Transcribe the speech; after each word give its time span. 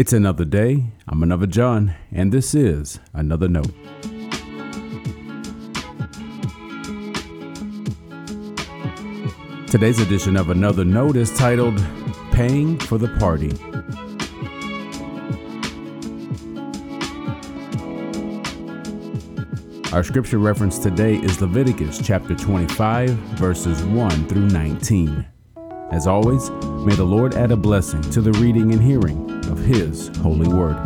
It's 0.00 0.14
another 0.14 0.46
day. 0.46 0.84
I'm 1.06 1.22
another 1.22 1.46
John, 1.46 1.94
and 2.10 2.32
this 2.32 2.54
is 2.54 2.98
another 3.12 3.48
note. 3.48 3.70
Today's 9.66 10.00
edition 10.00 10.38
of 10.38 10.48
Another 10.48 10.86
Note 10.86 11.16
is 11.16 11.36
titled 11.36 11.84
Paying 12.32 12.78
for 12.78 12.96
the 12.96 13.08
Party. 13.18 13.50
Our 19.92 20.02
scripture 20.02 20.38
reference 20.38 20.78
today 20.78 21.16
is 21.16 21.42
Leviticus 21.42 22.00
chapter 22.02 22.34
25, 22.34 23.10
verses 23.36 23.82
1 23.82 24.28
through 24.28 24.46
19. 24.46 25.26
As 25.92 26.06
always, 26.06 26.48
may 26.86 26.94
the 26.94 27.04
Lord 27.04 27.34
add 27.34 27.52
a 27.52 27.56
blessing 27.56 28.00
to 28.12 28.22
the 28.22 28.32
reading 28.40 28.72
and 28.72 28.82
hearing 28.82 29.39
His 29.62 30.08
holy 30.18 30.48
word. 30.48 30.76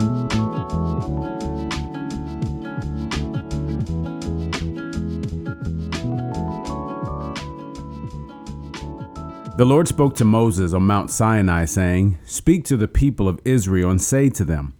The 9.57 9.65
Lord 9.65 9.89
spoke 9.89 10.15
to 10.17 10.25
Moses 10.25 10.75
on 10.75 10.82
Mount 10.82 11.11
Sinai, 11.11 11.65
saying, 11.65 12.18
Speak 12.25 12.65
to 12.65 12.77
the 12.77 12.89
people 12.89 13.29
of 13.29 13.41
Israel 13.45 13.91
and 13.91 14.03
say 14.03 14.29
to 14.31 14.45
them, 14.45 14.75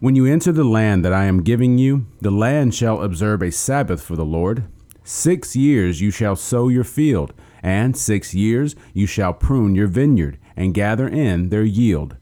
When 0.00 0.14
you 0.14 0.26
enter 0.26 0.52
the 0.52 0.64
land 0.64 1.04
that 1.04 1.12
I 1.12 1.24
am 1.24 1.42
giving 1.42 1.78
you, 1.78 2.06
the 2.20 2.30
land 2.30 2.74
shall 2.74 3.02
observe 3.02 3.42
a 3.42 3.50
Sabbath 3.50 4.02
for 4.02 4.16
the 4.16 4.24
Lord. 4.24 4.64
Six 5.02 5.54
years 5.54 6.00
you 6.00 6.10
shall 6.10 6.36
sow 6.36 6.68
your 6.68 6.84
field 6.84 7.34
and 7.64 7.96
six 7.96 8.34
years 8.34 8.76
you 8.92 9.06
shall 9.06 9.32
prune 9.32 9.74
your 9.74 9.86
vineyard, 9.86 10.38
and 10.54 10.74
gather 10.74 11.08
in 11.08 11.48
their 11.48 11.64
yield. 11.64 12.16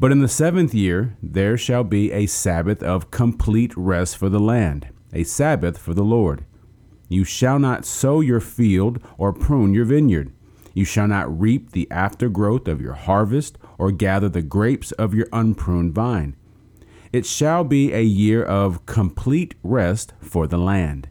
But 0.00 0.12
in 0.12 0.20
the 0.20 0.28
seventh 0.28 0.74
year 0.74 1.16
there 1.22 1.56
shall 1.56 1.82
be 1.82 2.12
a 2.12 2.26
Sabbath 2.26 2.82
of 2.82 3.10
complete 3.10 3.76
rest 3.76 4.16
for 4.16 4.28
the 4.28 4.38
land, 4.38 4.88
a 5.12 5.24
Sabbath 5.24 5.76
for 5.76 5.92
the 5.92 6.04
Lord. 6.04 6.44
You 7.08 7.24
shall 7.24 7.58
not 7.58 7.84
sow 7.84 8.20
your 8.20 8.40
field 8.40 9.00
or 9.16 9.32
prune 9.32 9.74
your 9.74 9.86
vineyard. 9.86 10.32
You 10.72 10.84
shall 10.84 11.08
not 11.08 11.40
reap 11.40 11.72
the 11.72 11.88
aftergrowth 11.90 12.68
of 12.68 12.80
your 12.80 12.92
harvest 12.92 13.58
or 13.78 13.90
gather 13.90 14.28
the 14.28 14.42
grapes 14.42 14.92
of 14.92 15.14
your 15.14 15.26
unpruned 15.32 15.94
vine. 15.94 16.36
It 17.12 17.26
shall 17.26 17.64
be 17.64 17.92
a 17.92 18.02
year 18.02 18.44
of 18.44 18.86
complete 18.86 19.54
rest 19.64 20.12
for 20.20 20.46
the 20.46 20.58
land. 20.58 21.08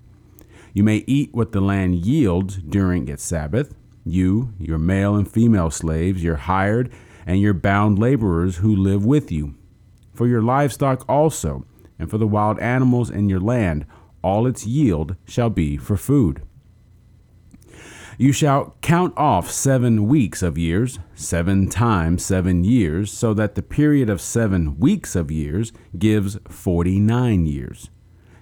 You 0.73 0.84
may 0.84 1.03
eat 1.08 1.34
what 1.34 1.52
the 1.52 1.59
land 1.59 1.95
yields 1.95 2.58
during 2.58 3.09
its 3.09 3.23
Sabbath, 3.23 3.73
you, 4.06 4.53
your 4.59 4.78
male 4.78 5.16
and 5.16 5.30
female 5.30 5.72
slaves, 5.72 6.23
your 6.23 6.36
hired 6.36 6.92
and 7.28 7.39
your 7.39 7.53
bound 7.53 8.00
laborers 8.00 8.58
who 8.58 8.75
live 8.75 9.06
with 9.06 9.31
you. 9.31 9.53
For 10.16 10.28
your 10.28 10.42
livestock 10.42 11.06
also, 11.08 11.66
and 12.00 12.09
for 12.09 12.17
the 12.17 12.25
wild 12.25 12.58
animals 12.59 13.11
in 13.11 13.30
your 13.30 13.42
land, 13.42 13.86
all 14.23 14.47
its 14.47 14.66
yield 14.66 15.16
shall 15.25 15.52
be 15.52 15.78
for 15.78 15.97
food. 15.97 16.42
You 18.17 18.31
shall 18.31 18.75
count 18.81 19.14
off 19.16 19.52
seven 19.52 20.08
weeks 20.08 20.42
of 20.42 20.58
years, 20.58 20.97
seven 21.14 21.69
times 21.69 22.25
seven 22.25 22.64
years, 22.64 23.11
so 23.11 23.36
that 23.36 23.53
the 23.53 23.62
period 23.62 24.09
of 24.09 24.19
seven 24.22 24.80
weeks 24.80 25.16
of 25.16 25.30
years 25.30 25.72
gives 26.00 26.39
forty 26.47 27.00
nine 27.00 27.45
years. 27.45 27.91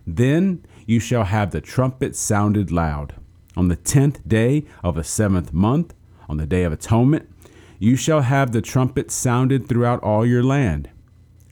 Then 0.07 0.63
you 0.85 1.01
shall 1.01 1.25
have 1.25 1.51
the 1.51 1.59
trumpet 1.59 2.15
sounded 2.15 2.71
loud. 2.71 3.15
On 3.57 3.67
the 3.67 3.75
tenth 3.75 4.25
day 4.25 4.63
of 4.81 4.95
the 4.95 5.03
seventh 5.03 5.51
month, 5.51 5.93
on 6.29 6.37
the 6.37 6.45
day 6.45 6.63
of 6.63 6.71
atonement, 6.71 7.29
you 7.79 7.95
shall 7.95 8.21
have 8.21 8.51
the 8.51 8.61
trumpet 8.61 9.11
sounded 9.11 9.67
throughout 9.67 10.01
all 10.03 10.25
your 10.25 10.43
land. 10.43 10.89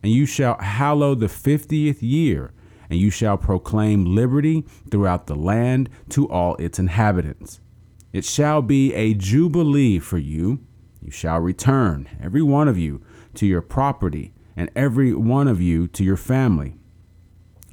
And 0.02 0.12
you 0.12 0.26
shall 0.26 0.58
hallow 0.60 1.16
the 1.16 1.30
fiftieth 1.30 2.04
year, 2.04 2.52
and 2.90 3.00
you 3.00 3.10
shall 3.10 3.38
proclaim 3.38 4.16
liberty 4.16 4.66
throughout 4.92 5.28
the 5.28 5.36
land 5.36 5.90
to 6.10 6.30
all 6.30 6.56
its 6.56 6.80
inhabitants. 6.80 7.62
It 8.12 8.26
shall 8.26 8.62
be 8.62 8.94
a 8.94 9.14
jubilee 9.14 10.00
for 10.00 10.18
you. 10.18 10.60
You 11.02 11.12
shall 11.12 11.40
return, 11.40 12.10
every 12.22 12.42
one 12.42 12.68
of 12.68 12.78
you, 12.78 13.02
to 13.36 13.46
your 13.46 13.62
property, 13.62 14.34
and 14.56 14.70
every 14.76 15.14
one 15.14 15.48
of 15.48 15.62
you 15.62 15.88
to 15.88 16.04
your 16.04 16.18
family 16.18 16.76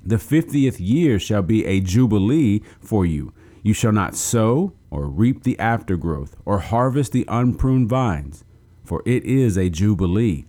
the 0.05 0.19
fiftieth 0.19 0.81
year 0.81 1.19
shall 1.19 1.43
be 1.43 1.65
a 1.67 1.81
jubilee 1.81 2.63
for 2.81 3.05
you. 3.05 3.33
You 3.63 3.75
shall 3.75 3.93
not 3.93 4.17
sow 4.17 4.73
or 4.91 5.07
reap 5.07 5.43
the 5.43 5.59
aftergrowth 5.59 6.37
or 6.45 6.59
harvest 6.59 7.13
the 7.13 7.27
unpruned 7.29 7.89
vines, 7.89 8.45
for 8.91 9.03
it 9.07 9.23
is 9.23 9.57
a 9.57 9.71
jubilee. 9.71 10.47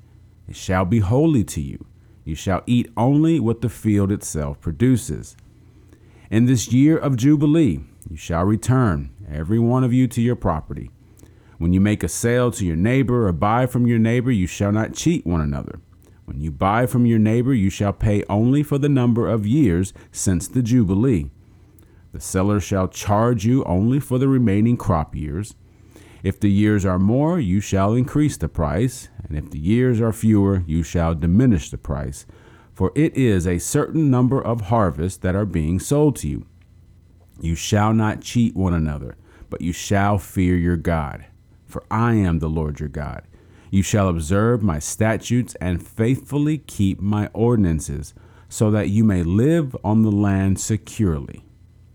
It 0.48 0.56
shall 0.56 0.84
be 0.84 0.98
holy 0.98 1.44
to 1.44 1.62
you. 1.62 1.86
You 2.26 2.34
shall 2.34 2.64
eat 2.66 2.92
only 2.98 3.40
what 3.40 3.62
the 3.62 3.70
field 3.70 4.12
itself 4.12 4.60
produces. 4.60 5.38
In 6.32 6.48
this 6.48 6.74
year 6.74 6.98
of 6.98 7.18
jubilee, 7.18 7.82
you 8.10 8.18
shall 8.18 8.44
return, 8.44 9.12
every 9.32 9.60
one 9.60 9.84
of 9.84 9.94
you, 9.94 10.08
to 10.08 10.22
your 10.24 10.36
property. 10.36 10.90
When 11.60 11.72
you 11.72 11.80
make 11.80 12.02
a 12.02 12.08
sale 12.08 12.50
to 12.54 12.66
your 12.66 12.76
neighbor 12.76 13.28
or 13.28 13.32
buy 13.32 13.68
from 13.68 13.86
your 13.86 14.00
neighbor, 14.00 14.32
you 14.32 14.48
shall 14.48 14.72
not 14.72 14.96
cheat 14.96 15.24
one 15.24 15.42
another. 15.42 15.80
When 16.26 16.42
you 16.42 16.50
buy 16.50 16.88
from 16.88 17.06
your 17.06 17.20
neighbor, 17.20 17.54
you 17.54 17.70
shall 17.70 17.94
pay 17.94 18.24
only 18.28 18.64
for 18.64 18.80
the 18.80 18.90
number 18.90 19.28
of 19.28 19.46
years 19.46 19.94
since 20.12 20.48
the 20.48 20.64
Jubilee. 20.64 21.30
The 22.12 22.20
seller 22.20 22.60
shall 22.60 22.88
charge 22.88 23.46
you 23.46 23.64
only 23.66 24.00
for 24.00 24.18
the 24.18 24.28
remaining 24.28 24.78
crop 24.78 25.16
years. 25.16 25.54
If 26.24 26.40
the 26.40 26.52
years 26.52 26.86
are 26.86 27.00
more, 27.00 27.40
you 27.40 27.60
shall 27.60 27.94
increase 27.94 28.38
the 28.38 28.48
price, 28.48 29.10
and 29.28 29.38
if 29.38 29.50
the 29.50 29.60
years 29.60 30.00
are 30.00 30.14
fewer, 30.14 30.64
you 30.68 30.84
shall 30.84 31.16
diminish 31.16 31.72
the 31.72 31.78
price. 31.78 32.26
For 32.74 32.92
it 32.96 33.16
is 33.18 33.48
a 33.48 33.58
certain 33.58 34.10
number 34.12 34.42
of 34.42 34.62
harvests 34.62 35.18
that 35.20 35.36
are 35.36 35.46
being 35.46 35.80
sold 35.80 36.16
to 36.18 36.28
you. 36.28 36.46
You 37.40 37.56
shall 37.56 37.94
not 37.94 38.22
cheat 38.22 38.56
one 38.56 38.74
another, 38.74 39.18
but 39.50 39.62
you 39.62 39.74
shall 39.74 40.20
fear 40.20 40.56
your 40.56 40.78
God. 40.78 41.26
For 41.66 41.84
I 41.90 42.14
am 42.14 42.40
the 42.40 42.50
Lord 42.50 42.80
your 42.80 42.90
God. 42.90 43.24
You 43.72 43.82
shall 43.82 44.10
observe 44.10 44.62
my 44.62 44.80
statutes 44.80 45.56
and 45.56 45.86
faithfully 45.86 46.60
keep 46.60 47.00
my 47.00 47.30
ordinances, 47.34 48.14
so 48.48 48.70
that 48.70 48.90
you 48.90 49.04
may 49.04 49.24
live 49.24 49.76
on 49.84 50.02
the 50.04 50.12
land 50.12 50.60
securely. 50.60 51.46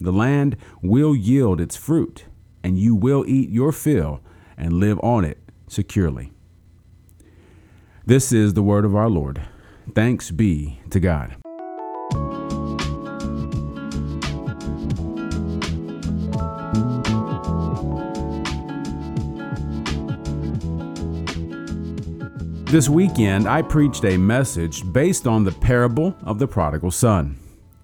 The 0.01 0.13
land 0.13 0.57
will 0.83 1.15
yield 1.15 1.61
its 1.61 1.77
fruit, 1.77 2.25
and 2.67 2.77
you 2.77 2.97
will 2.97 3.25
eat 3.29 3.49
your 3.49 3.71
fill 3.71 4.21
and 4.59 4.73
live 4.73 4.99
on 4.99 5.25
it 5.25 5.39
securely. 5.69 6.33
This 8.05 8.33
is 8.33 8.55
the 8.55 8.63
word 8.63 8.85
of 8.85 8.97
our 8.97 9.09
Lord. 9.09 9.41
Thanks 9.95 10.33
be 10.33 10.81
to 10.91 10.99
God. 10.99 11.37
This 22.65 22.89
weekend, 22.89 23.47
I 23.47 23.63
preached 23.63 24.05
a 24.05 24.17
message 24.17 24.93
based 24.93 25.29
on 25.29 25.45
the 25.45 25.53
parable 25.53 26.17
of 26.25 26.41
the 26.41 26.49
prodigal 26.49 26.91
son, 26.91 27.39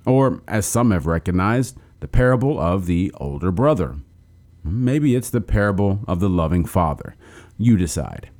or 0.04 0.42
as 0.48 0.66
some 0.66 0.90
have 0.90 1.06
recognized, 1.06 1.78
the 2.00 2.08
parable 2.08 2.58
of 2.58 2.86
the 2.86 3.12
older 3.14 3.52
brother. 3.52 3.94
Maybe 4.64 5.14
it's 5.14 5.30
the 5.30 5.40
parable 5.40 6.00
of 6.06 6.20
the 6.20 6.28
loving 6.28 6.64
father. 6.64 7.16
You 7.58 7.76
decide. 7.76 8.30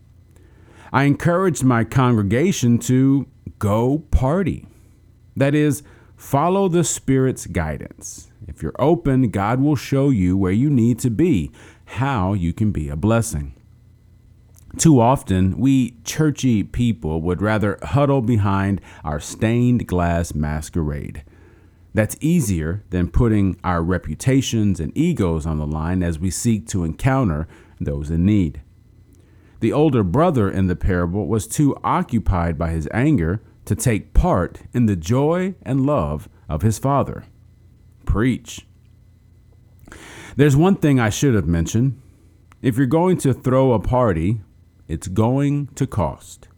I 0.93 1.05
encouraged 1.05 1.65
my 1.65 1.85
congregation 1.85 2.79
to 2.81 3.27
go 3.59 4.01
party. 4.11 4.67
That 5.37 5.55
is, 5.55 5.83
follow 6.17 6.69
the 6.69 6.85
Spirit's 6.85 7.47
guidance. 7.47 8.31
If 8.47 8.63
you're 8.63 8.75
open, 8.79 9.31
God 9.31 9.61
will 9.61 9.77
show 9.77 10.11
you 10.11 10.37
where 10.37 10.53
you 10.53 10.69
need 10.69 10.99
to 11.01 11.11
be, 11.11 11.51
how 11.87 12.35
you 12.35 12.53
can 12.53 12.73
be 12.73 12.89
a 12.89 12.97
blessing. 12.97 13.55
Too 14.79 15.01
often, 15.01 15.59
we 15.59 15.97
churchy 16.03 16.63
people 16.63 17.21
would 17.23 17.43
rather 17.43 17.79
huddle 17.83 18.23
behind 18.23 18.81
our 19.05 19.21
stained 19.21 19.87
glass 19.87 20.35
masquerade. 20.35 21.25
That's 21.95 22.17
easier 22.21 22.85
than 22.91 23.11
putting 23.11 23.59
our 23.63 23.83
reputations 23.83 24.81
and 24.81 24.97
egos 24.97 25.47
on 25.47 25.59
the 25.59 25.67
line 25.67 26.03
as 26.03 26.19
we 26.19 26.31
seek 26.31 26.67
to 26.69 26.85
encounter 26.85 27.47
those 27.81 28.11
in 28.11 28.25
need. 28.25 28.63
The 29.61 29.73
older 29.73 30.03
brother 30.03 30.51
in 30.51 30.67
the 30.67 30.77
parable 30.77 31.27
was 31.27 31.47
too 31.47 31.77
occupied 31.85 32.59
by 32.59 32.71
his 32.71 32.89
anger 32.93 33.43
to 33.67 33.77
take 33.77 34.15
part 34.15 34.63
in 34.73 34.87
the 34.87 34.97
joy 34.97 35.55
and 35.63 35.87
love 35.87 36.29
of 36.49 36.63
his 36.63 36.79
father. 36.79 37.25
Preach. 38.05 38.67
There's 40.35 40.57
one 40.57 40.77
thing 40.77 40.99
I 40.99 41.11
should 41.11 41.35
have 41.35 41.47
mentioned. 41.47 42.01
If 42.61 42.77
you're 42.77 42.87
going 42.87 43.19
to 43.19 43.35
throw 43.35 43.73
a 43.73 43.79
party, 43.79 44.41
it's 44.89 45.09
going 45.09 45.69
to 45.75 45.87
cost. 45.87 46.49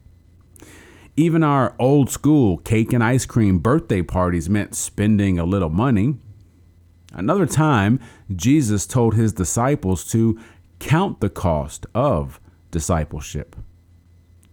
Even 1.17 1.45
our 1.45 1.77
old 1.79 2.11
school 2.11 2.59
cake 2.59 2.93
and 2.93 3.03
ice 3.03 3.25
cream 3.25 3.59
birthday 3.59 4.03
parties 4.03 4.51
meant 4.51 4.75
spending 4.75 5.39
a 5.39 5.45
little 5.45 5.71
money. 5.71 6.17
Another 7.13 7.47
time, 7.47 8.01
Jesus 8.35 8.87
told 8.87 9.15
his 9.15 9.33
disciples 9.33 10.05
to 10.11 10.41
count 10.81 11.21
the 11.21 11.31
cost 11.31 11.87
of 11.95 12.41
discipleship. 12.73 13.55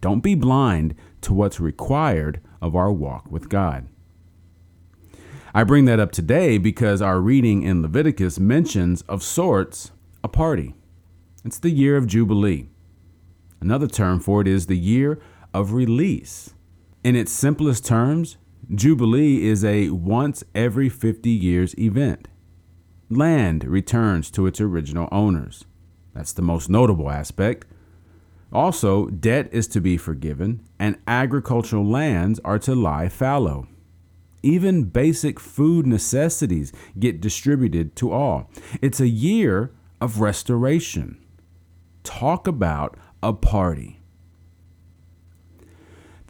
Don't 0.00 0.22
be 0.22 0.36
blind 0.36 0.94
to 1.22 1.34
what's 1.34 1.58
required 1.58 2.40
of 2.60 2.76
our 2.76 2.92
walk 2.92 3.30
with 3.30 3.48
God. 3.48 3.88
I 5.52 5.64
bring 5.64 5.84
that 5.86 6.00
up 6.00 6.12
today 6.12 6.58
because 6.58 7.02
our 7.02 7.20
reading 7.20 7.62
in 7.62 7.82
Leviticus 7.82 8.38
mentions, 8.38 9.02
of 9.02 9.22
sorts, 9.22 9.90
a 10.22 10.28
party. 10.28 10.74
It's 11.44 11.58
the 11.58 11.70
year 11.70 11.96
of 11.96 12.06
Jubilee. 12.06 12.68
Another 13.60 13.88
term 13.88 14.20
for 14.20 14.40
it 14.40 14.48
is 14.48 14.66
the 14.66 14.78
year 14.78 15.20
of 15.54 15.72
release. 15.72 16.54
In 17.04 17.16
its 17.16 17.32
simplest 17.32 17.84
terms, 17.84 18.36
Jubilee 18.74 19.46
is 19.46 19.64
a 19.64 19.90
once 19.90 20.44
every 20.54 20.88
50 20.88 21.30
years 21.30 21.76
event. 21.78 22.28
Land 23.10 23.64
returns 23.64 24.30
to 24.30 24.46
its 24.46 24.60
original 24.60 25.08
owners. 25.10 25.64
That's 26.14 26.32
the 26.32 26.42
most 26.42 26.70
notable 26.70 27.10
aspect. 27.10 27.66
Also, 28.52 29.06
debt 29.06 29.48
is 29.50 29.66
to 29.68 29.80
be 29.80 29.96
forgiven, 29.96 30.62
and 30.78 30.98
agricultural 31.06 31.86
lands 31.86 32.38
are 32.44 32.58
to 32.60 32.74
lie 32.74 33.08
fallow. 33.08 33.66
Even 34.42 34.84
basic 34.84 35.40
food 35.40 35.86
necessities 35.86 36.72
get 36.98 37.20
distributed 37.20 37.96
to 37.96 38.12
all. 38.12 38.50
It's 38.82 39.00
a 39.00 39.08
year 39.08 39.72
of 40.00 40.20
restoration. 40.20 41.18
Talk 42.04 42.46
about 42.46 42.96
a 43.22 43.32
party. 43.32 44.01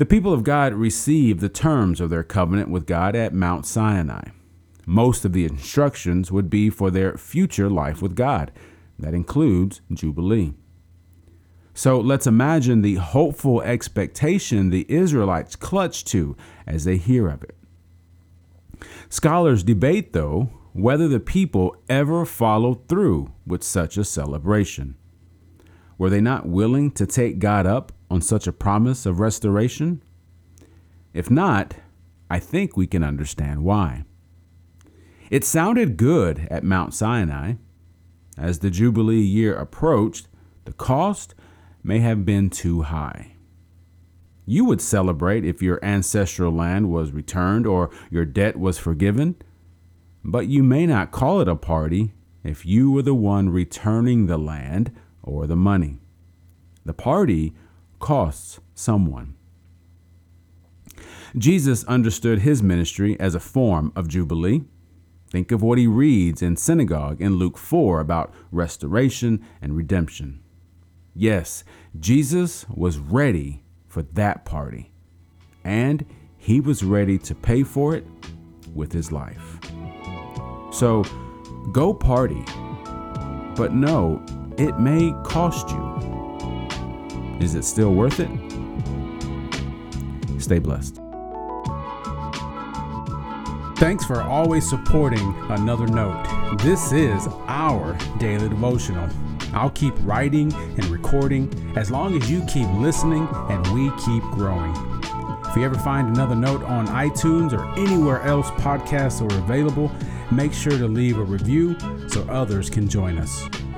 The 0.02 0.06
people 0.06 0.32
of 0.32 0.42
God 0.42 0.74
received 0.74 1.38
the 1.38 1.48
terms 1.48 2.00
of 2.00 2.10
their 2.10 2.24
covenant 2.24 2.68
with 2.68 2.86
God 2.86 3.14
at 3.14 3.32
Mount 3.32 3.64
Sinai. 3.64 4.30
Most 4.84 5.24
of 5.24 5.32
the 5.32 5.44
instructions 5.44 6.32
would 6.32 6.50
be 6.50 6.70
for 6.70 6.90
their 6.90 7.16
future 7.16 7.70
life 7.70 8.02
with 8.02 8.16
God. 8.16 8.50
That 8.98 9.14
includes 9.14 9.80
Jubilee. 9.92 10.54
So 11.72 12.00
let's 12.00 12.26
imagine 12.26 12.82
the 12.82 12.96
hopeful 12.96 13.62
expectation 13.62 14.70
the 14.70 14.86
Israelites 14.88 15.54
clutch 15.54 16.04
to 16.06 16.36
as 16.66 16.82
they 16.82 16.96
hear 16.96 17.28
of 17.28 17.44
it. 17.44 17.54
Scholars 19.08 19.62
debate, 19.62 20.14
though, 20.14 20.50
whether 20.72 21.06
the 21.06 21.20
people 21.20 21.76
ever 21.88 22.26
followed 22.26 22.88
through 22.88 23.30
with 23.46 23.62
such 23.62 23.96
a 23.96 24.04
celebration. 24.04 24.96
Were 25.98 26.10
they 26.10 26.20
not 26.20 26.48
willing 26.48 26.90
to 26.92 27.06
take 27.06 27.38
God 27.38 27.66
up 27.66 27.92
on 28.10 28.20
such 28.20 28.46
a 28.46 28.52
promise 28.52 29.06
of 29.06 29.20
restoration? 29.20 30.02
If 31.12 31.30
not, 31.30 31.74
I 32.30 32.38
think 32.38 32.76
we 32.76 32.86
can 32.86 33.04
understand 33.04 33.62
why. 33.62 34.04
It 35.30 35.44
sounded 35.44 35.96
good 35.96 36.46
at 36.50 36.64
Mount 36.64 36.94
Sinai. 36.94 37.54
As 38.36 38.58
the 38.58 38.70
Jubilee 38.70 39.20
year 39.20 39.54
approached, 39.54 40.28
the 40.64 40.72
cost 40.72 41.34
may 41.82 41.98
have 41.98 42.24
been 42.24 42.50
too 42.50 42.82
high. 42.82 43.32
You 44.44 44.64
would 44.64 44.80
celebrate 44.80 45.44
if 45.44 45.62
your 45.62 45.82
ancestral 45.84 46.52
land 46.52 46.90
was 46.90 47.12
returned 47.12 47.66
or 47.66 47.90
your 48.10 48.24
debt 48.24 48.58
was 48.58 48.78
forgiven, 48.78 49.36
but 50.24 50.48
you 50.48 50.62
may 50.62 50.86
not 50.86 51.12
call 51.12 51.40
it 51.40 51.48
a 51.48 51.56
party 51.56 52.12
if 52.42 52.66
you 52.66 52.90
were 52.90 53.02
the 53.02 53.14
one 53.14 53.50
returning 53.50 54.26
the 54.26 54.38
land 54.38 54.90
or 55.22 55.46
the 55.46 55.56
money. 55.56 55.98
The 56.84 56.92
party 56.92 57.54
costs 57.98 58.60
someone. 58.74 59.34
Jesus 61.36 61.84
understood 61.84 62.40
his 62.40 62.62
ministry 62.62 63.18
as 63.18 63.34
a 63.34 63.40
form 63.40 63.92
of 63.96 64.08
Jubilee. 64.08 64.62
Think 65.30 65.50
of 65.50 65.62
what 65.62 65.78
he 65.78 65.86
reads 65.86 66.42
in 66.42 66.56
synagogue 66.56 67.20
in 67.20 67.36
Luke 67.36 67.56
4 67.56 68.00
about 68.00 68.34
restoration 68.50 69.42
and 69.62 69.74
redemption. 69.76 70.42
Yes, 71.14 71.64
Jesus 71.98 72.66
was 72.68 72.98
ready 72.98 73.62
for 73.86 74.02
that 74.02 74.44
party, 74.44 74.92
and 75.64 76.04
he 76.36 76.60
was 76.60 76.82
ready 76.82 77.18
to 77.18 77.34
pay 77.34 77.62
for 77.62 77.94
it 77.94 78.06
with 78.74 78.92
his 78.92 79.12
life. 79.12 79.58
So 80.72 81.04
go 81.72 81.94
party, 81.94 82.44
but 83.54 83.72
know 83.74 84.22
it 84.58 84.78
may 84.78 85.12
cost 85.24 85.70
you. 85.70 87.38
Is 87.40 87.54
it 87.54 87.64
still 87.64 87.94
worth 87.94 88.20
it? 88.20 88.30
Stay 90.40 90.58
blessed. 90.58 91.00
Thanks 93.76 94.04
for 94.04 94.22
always 94.22 94.68
supporting 94.68 95.34
Another 95.50 95.86
Note. 95.86 96.58
This 96.58 96.92
is 96.92 97.26
our 97.48 97.98
daily 98.18 98.48
devotional. 98.48 99.08
I'll 99.54 99.70
keep 99.70 99.94
writing 100.00 100.52
and 100.54 100.84
recording 100.86 101.50
as 101.76 101.90
long 101.90 102.16
as 102.16 102.30
you 102.30 102.44
keep 102.46 102.68
listening 102.74 103.28
and 103.48 103.66
we 103.68 103.90
keep 104.04 104.22
growing. 104.30 104.72
If 105.46 105.56
you 105.56 105.64
ever 105.64 105.78
find 105.80 106.08
another 106.08 106.34
note 106.34 106.62
on 106.62 106.86
iTunes 106.86 107.52
or 107.52 107.68
anywhere 107.78 108.22
else 108.22 108.50
podcasts 108.52 109.20
are 109.20 109.38
available, 109.38 109.90
make 110.30 110.52
sure 110.52 110.78
to 110.78 110.86
leave 110.86 111.18
a 111.18 111.24
review 111.24 111.76
so 112.08 112.22
others 112.30 112.70
can 112.70 112.88
join 112.88 113.18
us. 113.18 113.48